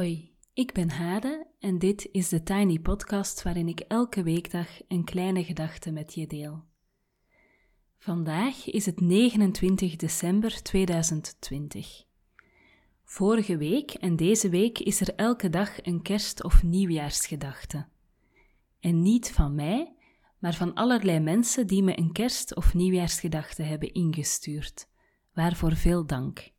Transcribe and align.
Hoi, 0.00 0.34
ik 0.52 0.72
ben 0.72 0.90
Hade 0.90 1.46
en 1.58 1.78
dit 1.78 2.08
is 2.12 2.28
de 2.28 2.42
Tiny 2.42 2.78
Podcast 2.78 3.42
waarin 3.42 3.68
ik 3.68 3.80
elke 3.80 4.22
weekdag 4.22 4.68
een 4.88 5.04
kleine 5.04 5.44
gedachte 5.44 5.90
met 5.90 6.14
je 6.14 6.26
deel. 6.26 6.64
Vandaag 7.98 8.70
is 8.70 8.86
het 8.86 9.00
29 9.00 9.96
december 9.96 10.62
2020. 10.62 12.04
Vorige 13.04 13.56
week 13.56 13.90
en 13.90 14.16
deze 14.16 14.48
week 14.48 14.78
is 14.78 15.00
er 15.00 15.14
elke 15.14 15.50
dag 15.50 15.86
een 15.86 16.02
kerst- 16.02 16.44
of 16.44 16.62
nieuwjaarsgedachte. 16.62 17.86
En 18.78 19.02
niet 19.02 19.32
van 19.32 19.54
mij, 19.54 19.94
maar 20.38 20.54
van 20.54 20.74
allerlei 20.74 21.20
mensen 21.20 21.66
die 21.66 21.82
me 21.82 21.98
een 21.98 22.12
kerst- 22.12 22.56
of 22.56 22.74
nieuwjaarsgedachte 22.74 23.62
hebben 23.62 23.92
ingestuurd. 23.92 24.88
Waarvoor 25.32 25.76
veel 25.76 26.06
dank. 26.06 26.52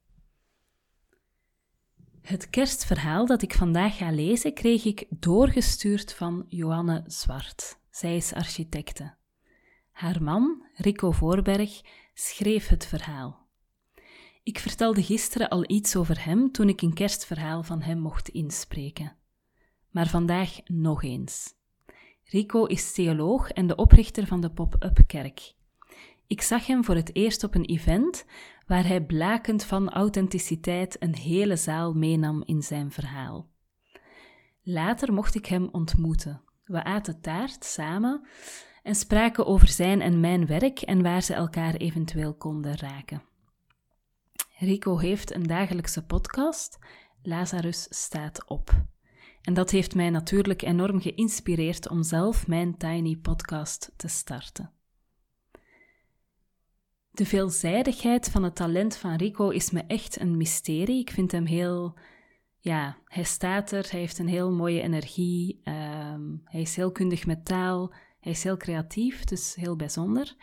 Het 2.22 2.50
kerstverhaal 2.50 3.26
dat 3.26 3.42
ik 3.42 3.54
vandaag 3.54 3.98
ga 3.98 4.12
lezen 4.12 4.54
kreeg 4.54 4.86
ik 4.86 5.06
doorgestuurd 5.10 6.14
van 6.14 6.46
Johanne 6.48 7.04
Zwart. 7.08 7.80
Zij 7.90 8.16
is 8.16 8.34
architecte. 8.34 9.14
Haar 9.92 10.24
man, 10.24 10.66
Rico 10.76 11.12
Voorberg, 11.12 11.82
schreef 12.14 12.68
het 12.68 12.86
verhaal. 12.86 13.48
Ik 14.44 14.60
vertelde 14.60 15.04
gisteren 15.04 15.50
al 15.50 15.64
iets 15.68 15.96
over 15.96 16.26
hem 16.26 16.52
toen 16.52 16.70
ik 16.70 16.82
een 16.82 16.94
kerstverhaal 16.94 17.64
van 17.64 17.82
hem 17.82 18.00
mocht 18.00 18.30
inspreken. 18.30 19.16
Maar 19.90 20.08
vandaag 20.08 20.60
nog 20.66 21.04
eens. 21.04 21.54
Rico 22.24 22.66
is 22.66 22.92
theoloog 22.92 23.50
en 23.50 23.68
de 23.68 23.76
oprichter 23.76 24.28
van 24.28 24.42
de 24.42 24.52
Pop-up 24.52 25.00
Kerk. 25.08 25.54
Ik 26.28 26.42
zag 26.42 26.66
hem 26.66 26.84
voor 26.84 26.96
het 26.96 27.16
eerst 27.16 27.44
op 27.44 27.56
een 27.56 27.66
event 27.66 28.26
waar 28.72 28.88
hij 28.88 29.02
blakend 29.02 29.64
van 29.64 29.90
authenticiteit 29.90 30.96
een 31.00 31.16
hele 31.16 31.56
zaal 31.56 31.94
meenam 31.94 32.44
in 32.46 32.62
zijn 32.62 32.92
verhaal. 32.92 33.50
Later 34.64 35.14
mocht 35.14 35.36
ik 35.36 35.46
hem 35.46 35.70
ontmoeten. 35.72 36.42
We 36.64 36.84
aten 36.84 37.22
taart 37.22 37.66
samen 37.66 38.28
en 38.84 38.96
spraken 38.96 39.46
over 39.46 39.68
zijn 39.68 40.02
en 40.02 40.20
mijn 40.20 40.46
werk 40.46 40.82
en 40.82 41.02
waar 41.02 41.22
ze 41.22 41.34
elkaar 41.34 41.76
eventueel 41.76 42.34
konden 42.34 42.78
raken. 42.78 43.24
Rico 44.58 44.98
heeft 44.98 45.34
een 45.34 45.48
dagelijkse 45.48 46.06
podcast, 46.06 46.80
Lazarus 47.22 47.88
staat 47.90 48.48
op. 48.48 48.86
En 49.42 49.54
dat 49.54 49.72
heeft 49.72 49.96
mij 49.96 50.10
natuurlijk 50.10 50.62
enorm 50.62 51.02
geïnspireerd 51.02 51.90
om 51.90 52.04
zelf 52.04 52.48
mijn 52.48 52.78
tiny 52.78 53.16
podcast 53.16 53.92
te 53.96 54.08
starten. 54.08 54.72
De 57.12 57.26
veelzijdigheid 57.26 58.30
van 58.30 58.44
het 58.44 58.56
talent 58.56 58.96
van 58.96 59.16
Rico 59.16 59.50
is 59.50 59.72
me 59.72 59.84
echt 59.88 60.20
een 60.20 60.38
mysterie. 60.38 61.00
Ik 61.00 61.12
vind 61.12 61.32
hem 61.32 61.46
heel. 61.46 61.98
Ja, 62.60 62.98
hij 63.06 63.24
staat 63.24 63.72
er, 63.72 63.88
hij 63.90 64.00
heeft 64.00 64.20
een 64.20 64.28
heel 64.28 64.52
mooie 64.52 64.82
energie. 64.82 65.60
Ehm, 65.64 66.22
hij 66.44 66.62
is 66.62 66.76
heel 66.76 66.92
kundig 66.92 67.26
met 67.26 67.46
taal. 67.46 67.94
Hij 68.20 68.32
is 68.32 68.44
heel 68.44 68.58
creatief, 68.58 69.24
dus 69.24 69.56
heel 69.56 69.76
bijzonder. 69.76 70.36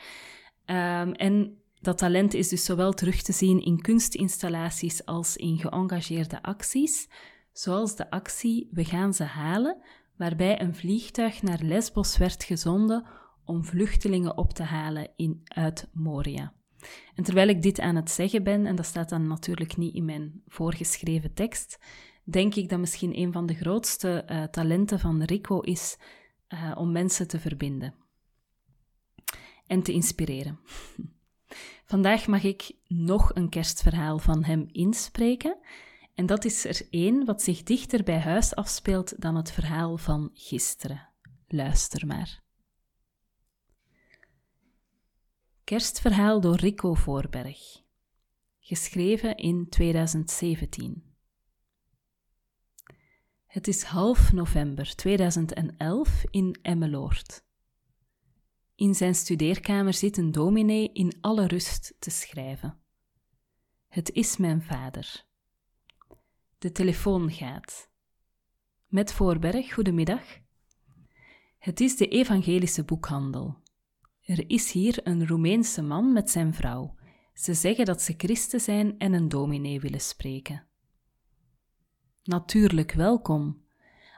Ehm, 0.65 1.11
en 1.13 1.59
dat 1.81 1.99
talent 1.99 2.35
is 2.35 2.49
dus 2.49 2.65
zowel 2.65 2.93
terug 2.93 3.23
te 3.23 3.33
zien 3.33 3.61
in 3.61 3.81
kunstinstallaties 3.81 5.05
als 5.05 5.37
in 5.37 5.59
geëngageerde 5.59 6.43
acties, 6.43 7.09
zoals 7.53 7.97
de 7.97 8.11
actie 8.11 8.69
We 8.71 8.85
gaan 8.85 9.15
ze 9.15 9.25
halen, 9.25 9.83
waarbij 10.17 10.61
een 10.61 10.75
vliegtuig 10.75 11.43
naar 11.43 11.61
Lesbos 11.63 12.17
werd 12.17 12.45
gezonden 12.45 13.07
om 13.45 13.65
vluchtelingen 13.65 14.37
op 14.37 14.53
te 14.53 14.63
halen 14.63 15.11
in, 15.17 15.41
uit 15.45 15.89
Moria. 15.93 16.53
En 17.15 17.25
terwijl 17.25 17.49
ik 17.49 17.63
dit 17.63 17.81
aan 17.81 17.97
het 17.97 18.11
zeggen 18.11 18.43
ben, 18.43 18.67
en 18.67 18.77
dat 18.77 18.87
staat 18.87 19.09
dan 19.09 19.27
natuurlijk 19.27 19.77
niet 19.77 19.95
in 19.95 20.05
mijn 20.05 20.43
voorgeschreven 20.47 21.35
tekst, 21.35 21.79
denk 22.25 22.55
ik 22.55 22.69
dat 22.69 22.79
misschien 22.79 23.19
een 23.19 23.33
van 23.33 23.47
de 23.47 23.55
grootste 23.55 24.25
uh, 24.31 24.45
talenten 24.45 24.99
van 24.99 25.23
Rico 25.23 25.61
is 25.61 25.97
uh, 26.49 26.73
om 26.75 26.93
mensen 26.93 27.29
te 27.29 27.39
verbinden 27.39 27.95
en 29.67 29.83
te 29.83 29.93
inspireren. 29.93 30.59
Vandaag 31.85 32.27
mag 32.27 32.43
ik 32.43 32.73
nog 32.87 33.35
een 33.35 33.49
kerstverhaal 33.49 34.19
van 34.19 34.45
hem 34.45 34.69
inspreken. 34.73 35.59
En 36.15 36.27
dat 36.27 36.45
is 36.45 36.65
er 36.65 36.87
één 36.91 37.25
wat 37.25 37.43
zich 37.43 37.63
dichter 37.63 38.03
bij 38.03 38.19
huis 38.19 38.55
afspeelt 38.55 39.21
dan 39.21 39.37
het 39.37 39.53
verhaal 39.53 39.97
van 39.97 40.31
gisteren. 40.35 41.09
Luister 41.47 42.07
maar. 42.07 42.43
Kerstverhaal 45.69 46.41
door 46.41 46.57
Rico 46.57 46.95
Voorberg. 46.95 47.83
Geschreven 48.59 49.37
in 49.37 49.69
2017. 49.69 51.03
Het 53.47 53.69
is 53.69 53.83
half 53.83 54.33
november 54.33 54.95
2011 54.95 56.25
in 56.31 56.59
Emmeloord. 56.63 57.45
In 58.75 58.95
zijn 58.95 59.15
studeerkamer 59.15 59.95
zit 59.95 60.17
een 60.17 60.33
dominee 60.33 60.93
in 60.93 61.19
alle 61.21 61.47
rust 61.47 61.95
te 61.99 62.11
schrijven. 62.11 62.79
Het 63.89 64.13
is 64.13 64.37
mijn 64.37 64.63
vader. 64.63 65.25
De 66.59 66.73
telefoon 66.73 67.31
gaat. 67.31 67.91
Met 68.87 69.13
Voorberg, 69.13 69.75
goedemiddag. 69.75 70.23
Het 71.59 71.81
is 71.81 71.97
de 71.97 72.09
evangelische 72.09 72.85
boekhandel. 72.85 73.67
Er 74.29 74.51
is 74.51 74.73
hier 74.73 75.01
een 75.03 75.27
Roemeense 75.27 75.83
man 75.83 76.13
met 76.13 76.31
zijn 76.31 76.55
vrouw. 76.55 76.95
Ze 77.35 77.55
zeggen 77.55 77.85
dat 77.85 78.03
ze 78.03 78.15
christen 78.17 78.61
zijn 78.61 78.99
en 78.99 79.13
een 79.13 79.29
dominee 79.29 79.81
willen 79.81 80.01
spreken. 80.01 80.67
Natuurlijk 82.23 82.93
welkom. 82.93 83.63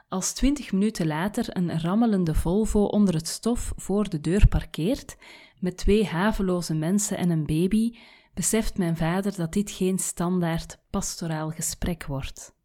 Als 0.09 0.33
twintig 0.33 0.71
minuten 0.71 1.07
later 1.07 1.57
een 1.57 1.79
rammelende 1.79 2.33
Volvo 2.33 2.83
onder 2.83 3.13
het 3.13 3.27
stof 3.27 3.73
voor 3.75 4.09
de 4.09 4.21
deur 4.21 4.47
parkeert, 4.47 5.17
met 5.59 5.77
twee 5.77 6.05
haveloze 6.05 6.73
mensen 6.73 7.17
en 7.17 7.29
een 7.29 7.45
baby, 7.45 7.97
beseft 8.33 8.77
mijn 8.77 8.97
vader 8.97 9.35
dat 9.35 9.53
dit 9.53 9.71
geen 9.71 9.99
standaard 9.99 10.77
pastoraal 10.89 11.49
gesprek 11.49 12.05
wordt. 12.05 12.55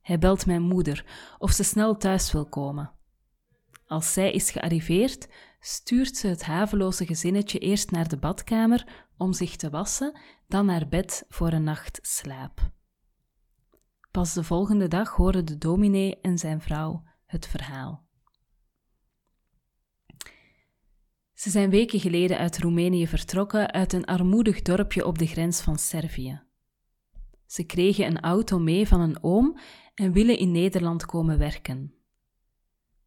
Hij 0.00 0.18
belt 0.18 0.46
mijn 0.46 0.62
moeder 0.62 1.04
of 1.38 1.50
ze 1.50 1.64
snel 1.64 1.96
thuis 1.96 2.32
wil 2.32 2.48
komen. 2.48 2.90
Als 3.86 4.12
zij 4.12 4.32
is 4.32 4.50
gearriveerd, 4.50 5.28
stuurt 5.66 6.16
ze 6.16 6.26
het 6.26 6.42
haveloze 6.42 7.06
gezinnetje 7.06 7.58
eerst 7.58 7.90
naar 7.90 8.08
de 8.08 8.16
badkamer 8.16 9.06
om 9.16 9.32
zich 9.32 9.56
te 9.56 9.70
wassen, 9.70 10.18
dan 10.48 10.66
naar 10.66 10.88
bed 10.88 11.24
voor 11.28 11.52
een 11.52 11.62
nacht 11.62 11.98
slaap. 12.02 12.70
Pas 14.10 14.34
de 14.34 14.44
volgende 14.44 14.88
dag 14.88 15.10
horen 15.10 15.44
de 15.44 15.58
dominee 15.58 16.20
en 16.20 16.38
zijn 16.38 16.60
vrouw 16.60 17.02
het 17.26 17.46
verhaal. 17.46 18.04
Ze 21.32 21.50
zijn 21.50 21.70
weken 21.70 22.00
geleden 22.00 22.38
uit 22.38 22.58
Roemenië 22.58 23.06
vertrokken, 23.06 23.72
uit 23.72 23.92
een 23.92 24.04
armoedig 24.04 24.62
dorpje 24.62 25.06
op 25.06 25.18
de 25.18 25.26
grens 25.26 25.60
van 25.60 25.78
Servië. 25.78 26.42
Ze 27.46 27.64
kregen 27.64 28.06
een 28.06 28.20
auto 28.20 28.58
mee 28.58 28.88
van 28.88 29.00
een 29.00 29.22
oom 29.22 29.58
en 29.94 30.12
willen 30.12 30.38
in 30.38 30.50
Nederland 30.50 31.06
komen 31.06 31.38
werken. 31.38 31.94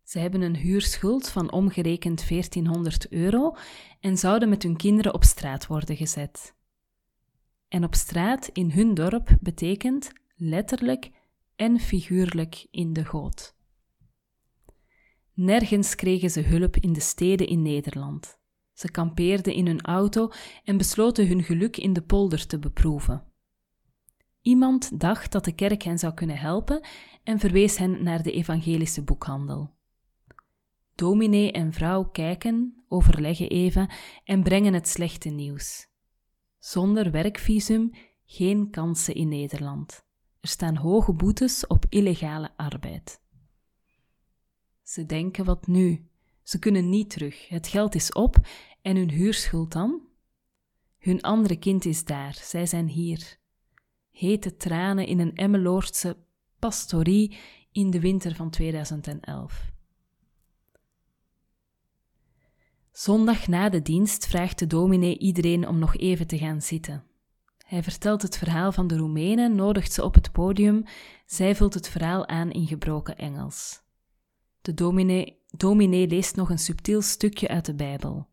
Ze 0.09 0.19
hebben 0.19 0.41
een 0.41 0.55
huurschuld 0.55 1.29
van 1.29 1.51
omgerekend 1.51 2.27
1400 2.29 3.09
euro 3.09 3.55
en 3.99 4.17
zouden 4.17 4.49
met 4.49 4.63
hun 4.63 4.77
kinderen 4.77 5.13
op 5.13 5.23
straat 5.23 5.67
worden 5.67 5.95
gezet. 5.95 6.55
En 7.67 7.83
op 7.83 7.95
straat 7.95 8.47
in 8.47 8.71
hun 8.71 8.93
dorp 8.93 9.37
betekent 9.41 10.11
letterlijk 10.35 11.11
en 11.55 11.79
figuurlijk 11.79 12.67
in 12.71 12.93
de 12.93 13.05
goot. 13.05 13.55
Nergens 15.33 15.95
kregen 15.95 16.29
ze 16.29 16.41
hulp 16.41 16.77
in 16.77 16.93
de 16.93 16.99
steden 16.99 17.47
in 17.47 17.61
Nederland. 17.61 18.37
Ze 18.73 18.91
kampeerden 18.91 19.53
in 19.53 19.67
hun 19.67 19.81
auto 19.81 20.31
en 20.63 20.77
besloten 20.77 21.27
hun 21.27 21.43
geluk 21.43 21.77
in 21.77 21.93
de 21.93 22.01
polder 22.01 22.47
te 22.47 22.59
beproeven. 22.59 23.23
Iemand 24.41 24.99
dacht 24.99 25.31
dat 25.31 25.45
de 25.45 25.55
kerk 25.55 25.83
hen 25.83 25.99
zou 25.99 26.13
kunnen 26.13 26.37
helpen 26.37 26.87
en 27.23 27.39
verwees 27.39 27.77
hen 27.77 28.03
naar 28.03 28.23
de 28.23 28.31
evangelische 28.31 29.03
boekhandel. 29.03 29.77
Dominee 30.99 31.51
en 31.51 31.73
vrouw 31.73 32.03
kijken, 32.03 32.83
overleggen 32.87 33.49
even 33.49 33.89
en 34.23 34.43
brengen 34.43 34.73
het 34.73 34.87
slechte 34.87 35.29
nieuws. 35.29 35.87
Zonder 36.57 37.11
werkvisum 37.11 37.91
geen 38.25 38.69
kansen 38.69 39.15
in 39.15 39.27
Nederland. 39.27 40.05
Er 40.39 40.47
staan 40.49 40.75
hoge 40.75 41.13
boetes 41.13 41.67
op 41.67 41.85
illegale 41.89 42.49
arbeid. 42.55 43.21
Ze 44.83 45.05
denken 45.05 45.45
wat 45.45 45.67
nu? 45.67 46.09
Ze 46.43 46.59
kunnen 46.59 46.89
niet 46.89 47.09
terug. 47.09 47.47
Het 47.47 47.67
geld 47.67 47.95
is 47.95 48.13
op 48.13 48.37
en 48.81 48.95
hun 48.95 49.11
huurschuld 49.11 49.71
dan? 49.71 50.01
Hun 50.97 51.21
andere 51.21 51.55
kind 51.55 51.85
is 51.85 52.05
daar, 52.05 52.33
zij 52.33 52.65
zijn 52.65 52.87
hier. 52.87 53.37
Hete 54.11 54.55
tranen 54.55 55.07
in 55.07 55.19
een 55.19 55.35
Emmeloordse 55.35 56.17
pastorie 56.59 57.37
in 57.71 57.89
de 57.89 57.99
winter 57.99 58.35
van 58.35 58.49
2011. 58.49 59.77
Zondag 62.99 63.47
na 63.47 63.69
de 63.69 63.81
dienst 63.81 64.27
vraagt 64.27 64.59
de 64.59 64.67
dominee 64.67 65.17
iedereen 65.17 65.67
om 65.67 65.79
nog 65.79 65.97
even 65.97 66.27
te 66.27 66.37
gaan 66.37 66.61
zitten. 66.61 67.03
Hij 67.65 67.83
vertelt 67.83 68.21
het 68.21 68.37
verhaal 68.37 68.71
van 68.71 68.87
de 68.87 68.97
Roemenen, 68.97 69.55
nodigt 69.55 69.91
ze 69.91 70.03
op 70.03 70.13
het 70.13 70.31
podium. 70.31 70.83
Zij 71.25 71.55
vult 71.55 71.73
het 71.73 71.89
verhaal 71.89 72.27
aan 72.27 72.51
in 72.51 72.67
gebroken 72.67 73.17
Engels. 73.17 73.81
De 74.61 74.73
dominee, 74.73 75.41
dominee 75.47 76.07
leest 76.07 76.35
nog 76.35 76.49
een 76.49 76.59
subtiel 76.59 77.01
stukje 77.01 77.47
uit 77.47 77.65
de 77.65 77.75
Bijbel. 77.75 78.27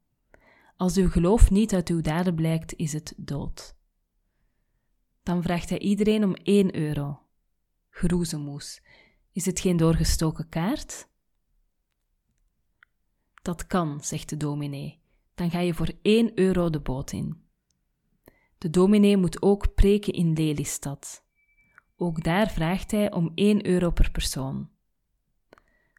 Als 0.77 0.97
uw 0.97 1.09
geloof 1.09 1.51
niet 1.51 1.75
uit 1.75 1.89
uw 1.89 2.01
daden 2.01 2.35
blijkt, 2.35 2.75
is 2.77 2.93
het 2.93 3.15
dood. 3.17 3.77
Dan 5.23 5.43
vraagt 5.43 5.69
hij 5.69 5.79
iedereen 5.79 6.25
om 6.25 6.35
1 6.35 6.77
euro. 6.77 7.19
Groezemoes. 7.91 8.83
Is 9.33 9.47
het 9.47 9.61
geen 9.61 9.77
doorgestoken 9.77 10.49
kaart? 10.49 11.09
Dat 13.47 13.67
kan, 13.67 14.01
zegt 14.01 14.29
de 14.29 14.37
dominee. 14.37 14.99
Dan 15.35 15.51
ga 15.51 15.61
je 15.61 15.75
voor 15.75 15.93
1 16.03 16.39
euro 16.39 16.71
de 16.71 16.81
boot 16.81 17.13
in. 17.13 17.43
De 18.59 18.71
dominee 18.71 19.17
moet 19.17 19.43
ook 19.43 19.75
preken 19.75 20.13
in 20.13 20.33
Lelystad. 20.33 21.25
Ook 21.97 22.23
daar 22.23 22.51
vraagt 22.51 22.91
hij 22.91 23.13
om 23.13 23.33
1 23.35 23.67
euro 23.67 23.91
per 23.91 24.11
persoon. 24.11 24.69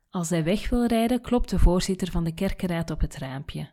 Als 0.09 0.29
hij 0.29 0.43
weg 0.43 0.69
wil 0.69 0.85
rijden, 0.85 1.21
klopt 1.21 1.49
de 1.49 1.59
voorzitter 1.59 2.11
van 2.11 2.23
de 2.23 2.33
kerkenraad 2.33 2.91
op 2.91 2.99
het 2.99 3.15
raampje. 3.15 3.71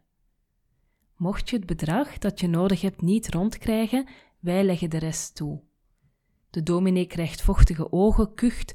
Mocht 1.16 1.50
je 1.50 1.56
het 1.56 1.66
bedrag 1.66 2.18
dat 2.18 2.40
je 2.40 2.46
nodig 2.46 2.80
hebt 2.80 3.02
niet 3.02 3.28
rondkrijgen, 3.28 4.08
wij 4.38 4.64
leggen 4.64 4.90
de 4.90 4.98
rest 4.98 5.34
toe. 5.34 5.62
De 6.50 6.62
dominee 6.62 7.06
krijgt 7.06 7.42
vochtige 7.42 7.92
ogen, 7.92 8.34
kucht, 8.34 8.74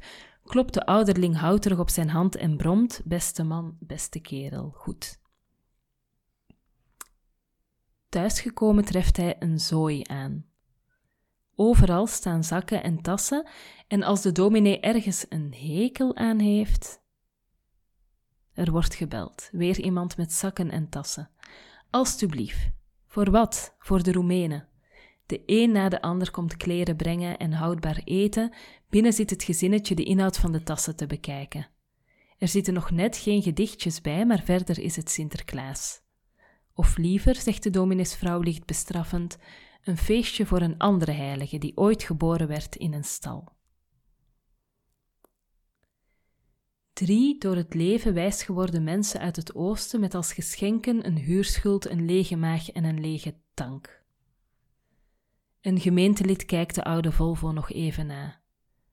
klopt 0.50 0.74
de 0.74 0.86
ouderling 0.86 1.38
houterig 1.38 1.80
op 1.80 1.90
zijn 1.90 2.10
hand 2.10 2.36
en 2.36 2.58
bromt: 2.58 3.02
Beste 3.06 3.44
man, 3.44 3.78
beste 3.80 4.20
kerel, 4.20 4.72
goed. 4.76 5.20
Thuisgekomen 8.10 8.86
treft 8.86 9.18
hij 9.18 9.36
een 9.40 9.60
zooi 9.60 10.02
aan. 10.04 10.46
Overal 11.56 12.08
staan 12.08 12.44
zakken 12.44 12.84
en 12.84 13.02
tassen, 13.02 13.48
en 13.88 14.04
als 14.04 14.22
de 14.22 14.32
dominee 14.32 14.80
ergens 14.80 15.26
een 15.30 15.54
hekel 15.54 16.16
aan 16.16 16.40
heeft. 16.40 17.02
Er 18.54 18.72
wordt 18.72 18.96
gebeld, 18.96 19.50
weer 19.52 19.80
iemand 19.80 20.18
met 20.18 20.34
zakken 20.34 20.72
en 20.72 20.90
tassen. 20.90 21.30
Alsjeblieft. 21.90 22.72
Voor 23.06 23.32
wat? 23.32 23.76
Voor 23.80 24.04
de 24.04 24.12
Roemenen. 24.12 24.69
De 25.30 25.44
een 25.46 25.72
na 25.72 25.90
de 25.90 26.02
ander 26.02 26.32
komt 26.32 26.58
kleren 26.58 26.96
brengen 26.96 27.38
en 27.38 27.52
houdbaar 27.52 28.02
eten. 28.04 28.54
Binnen 28.90 29.14
zit 29.14 29.30
het 29.30 29.44
gezinnetje 29.44 29.96
de 29.96 30.04
inhoud 30.04 30.38
van 30.38 30.52
de 30.52 30.64
tassen 30.64 30.96
te 30.96 31.08
bekijken. 31.08 31.68
Er 32.38 32.48
zitten 32.48 32.74
nog 32.74 32.92
net 32.92 33.18
geen 33.18 33.42
gedichtjes 33.42 34.02
bij, 34.02 34.26
maar 34.26 34.44
verder 34.44 34.80
is 34.80 34.96
het 34.96 35.10
Sinterklaas. 35.10 36.02
Of 36.74 36.98
liever, 36.98 37.36
zegt 37.36 37.64
de 37.64 37.70
dominesvrouw 37.70 38.40
licht 38.40 38.66
bestraffend, 38.66 39.38
een 39.84 39.98
feestje 39.98 40.46
voor 40.46 40.62
een 40.62 40.78
andere 40.78 41.12
heilige 41.12 41.58
die 41.58 41.78
ooit 41.78 42.04
geboren 42.04 42.48
werd 42.48 42.76
in 42.76 42.94
een 42.94 43.04
stal. 43.04 43.48
Drie 46.94 47.38
door 47.38 47.56
het 47.56 47.74
leven 47.74 48.14
wijs 48.14 48.44
geworden 48.44 48.84
mensen 48.84 49.20
uit 49.20 49.36
het 49.36 49.56
oosten 49.56 50.00
met 50.00 50.16
als 50.16 50.34
geschenken 50.34 51.06
een 51.06 51.18
huurschuld, 51.18 51.90
een 51.90 52.06
lege 52.06 52.36
maag 52.36 52.70
en 52.70 52.84
een 52.84 53.02
lege 53.02 53.36
tank. 53.54 53.99
Een 55.62 55.80
gemeentelid 55.80 56.46
kijkt 56.46 56.76
de 56.76 56.84
oude 56.84 57.12
Volvo 57.12 57.52
nog 57.52 57.72
even 57.72 58.06
na. 58.06 58.42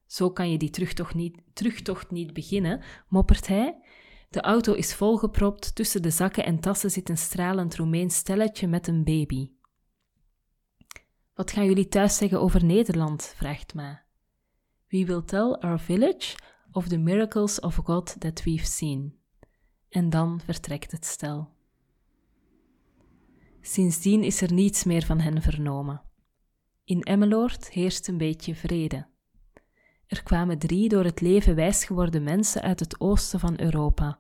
Zo 0.07 0.31
kan 0.31 0.51
je 0.51 0.59
die 0.59 0.71
terugtocht 0.71 1.15
niet, 1.15 1.43
terugtocht 1.53 2.11
niet 2.11 2.33
beginnen, 2.33 2.83
moppert 3.09 3.47
hij. 3.47 3.81
De 4.31 4.41
auto 4.41 4.73
is 4.73 4.95
volgepropt, 4.95 5.75
tussen 5.75 6.03
de 6.03 6.11
zakken 6.11 6.45
en 6.45 6.61
tassen 6.61 6.91
zit 6.91 7.09
een 7.09 7.19
stralend 7.19 7.77
Roemeens 7.77 8.17
stelletje 8.17 8.67
met 8.67 8.87
een 8.87 9.05
baby. 9.05 9.51
Wat 11.35 11.51
gaan 11.51 11.65
jullie 11.65 11.89
thuis 11.89 12.17
zeggen 12.17 12.41
over 12.41 12.65
Nederland? 12.65 13.33
vraagt 13.37 13.75
Ma. 13.75 14.05
We 14.89 15.05
will 15.05 15.23
tell 15.23 15.53
our 15.53 15.81
village 15.81 16.37
of 16.73 16.89
the 16.89 16.99
miracles 16.99 17.61
of 17.61 17.75
God 17.75 18.21
that 18.21 18.43
we've 18.43 18.67
seen. 18.67 19.19
En 19.89 20.11
dan 20.11 20.41
vertrekt 20.45 20.93
het 20.93 21.05
stel. 21.05 21.49
Sindsdien 23.61 24.23
is 24.23 24.41
er 24.41 24.53
niets 24.53 24.85
meer 24.85 25.05
van 25.05 25.21
hen 25.21 25.43
vernomen. 25.43 26.03
In 26.87 27.03
Emmeloord 27.03 27.71
heerst 27.71 28.09
een 28.09 28.19
beetje 28.19 28.55
vrede. 28.55 29.07
Er 30.07 30.23
kwamen 30.23 30.59
drie 30.59 30.89
door 30.89 31.05
het 31.05 31.21
leven 31.21 31.55
wijs 31.55 31.85
geworden 31.85 32.23
mensen 32.23 32.63
uit 32.63 32.81
het 32.81 33.01
oosten 33.01 33.41
van 33.41 33.61
Europa. 33.61 34.19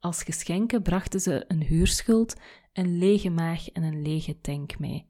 Als 0.00 0.22
geschenken 0.22 0.82
brachten 0.82 1.20
ze 1.20 1.44
een 1.48 1.62
huurschuld, 1.62 2.34
een 2.72 2.98
lege 2.98 3.30
maag 3.30 3.68
en 3.68 3.82
een 3.82 4.02
lege 4.02 4.40
tank 4.40 4.78
mee. 4.78 5.08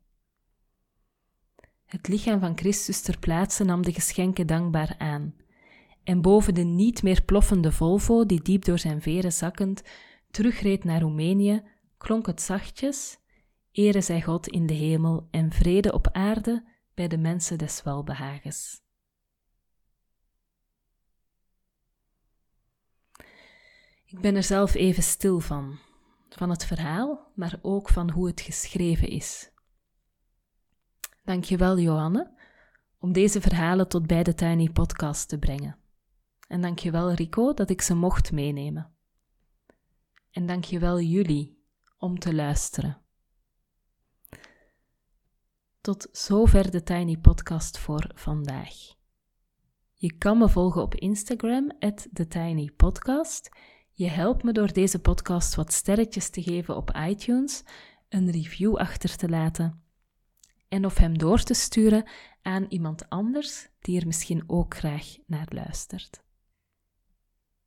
Het 1.85 2.09
lichaam 2.09 2.41
van 2.41 2.59
Christus 2.59 3.01
ter 3.01 3.19
plaatse 3.19 3.65
nam 3.65 3.83
de 3.83 3.93
geschenken 3.93 4.47
dankbaar 4.47 4.95
aan. 4.99 5.35
En 6.05 6.23
boven 6.23 6.55
de 6.55 6.65
niet 6.65 7.03
meer 7.03 7.23
ploffende 7.23 7.73
Volvo, 7.73 8.27
die 8.27 8.43
diep 8.43 8.65
door 8.65 8.79
zijn 8.79 9.03
veren 9.03 9.33
zakkend 9.33 9.83
terugreed 10.31 10.85
naar 10.85 11.01
Roemenië, 11.01 11.63
klonk 11.99 12.27
het 12.27 12.43
zachtjes: 12.43 13.19
Ere 13.73 14.01
zij 14.01 14.23
God 14.23 14.49
in 14.49 14.67
de 14.67 14.75
hemel 14.75 15.29
en 15.31 15.53
vrede 15.53 15.93
op 15.93 16.09
aarde 16.13 16.75
bij 16.97 17.09
de 17.09 17.19
mensen 17.19 17.59
des 17.59 17.83
welbehagens. 17.83 18.81
Ik 24.05 24.21
ben 24.21 24.37
er 24.37 24.43
zelf 24.43 24.75
even 24.75 25.03
stil 25.03 25.41
van, 25.41 25.79
van 26.29 26.51
het 26.51 26.65
verhaal, 26.65 27.33
maar 27.35 27.59
ook 27.63 27.89
van 27.89 28.11
hoe 28.11 28.27
het 28.27 28.41
geschreven 28.41 29.09
is. 29.09 29.51
Dankjewel, 31.25 31.79
Johanne, 31.79 32.35
om 32.99 33.13
deze 33.13 33.41
verhalen 33.41 33.89
tot 33.89 34.07
bij 34.07 34.23
de 34.23 34.35
Tiny 34.35 34.71
Podcast 34.71 35.29
te 35.29 35.39
brengen. 35.39 35.79
En 36.49 36.61
dankjewel, 36.61 37.13
Rico, 37.13 37.55
dat 37.55 37.71
ik 37.71 37.83
ze 37.83 37.95
mocht 37.95 38.33
meenemen. 38.33 38.95
En 40.31 40.47
dankjewel 40.47 41.01
jullie 41.01 41.65
om 41.99 42.19
te 42.19 42.35
luisteren. 42.35 43.06
Tot 45.87 46.09
zover 46.13 46.71
de 46.71 46.83
Tiny 46.83 47.17
Podcast 47.17 47.79
voor 47.79 48.11
vandaag. 48.15 48.75
Je 49.95 50.13
kan 50.13 50.39
me 50.39 50.49
volgen 50.49 50.83
op 50.83 50.95
Instagram, 50.95 51.73
TheTinyPodcast. 52.13 53.49
Je 53.93 54.09
helpt 54.09 54.43
me 54.43 54.53
door 54.53 54.73
deze 54.73 54.99
podcast 54.99 55.55
wat 55.55 55.73
sterretjes 55.73 56.31
te 56.31 56.43
geven 56.43 56.77
op 56.77 56.91
iTunes, 57.09 57.63
een 58.09 58.31
review 58.31 58.77
achter 58.77 59.17
te 59.17 59.29
laten 59.29 59.83
en 60.69 60.85
of 60.85 60.97
hem 60.97 61.19
door 61.19 61.43
te 61.43 61.55
sturen 61.55 62.09
aan 62.43 62.67
iemand 62.69 63.09
anders 63.09 63.69
die 63.81 64.01
er 64.01 64.07
misschien 64.07 64.45
ook 64.47 64.77
graag 64.77 65.17
naar 65.27 65.49
luistert. 65.49 66.23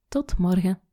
Tot 0.08 0.38
morgen. 0.38 0.89